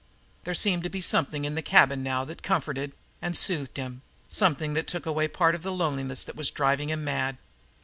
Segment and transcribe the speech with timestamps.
[0.45, 4.73] There seemed to be something in the cabin now that comforted and soothed him, something
[4.73, 7.37] that took away a part of the loneliness that was driving him mad.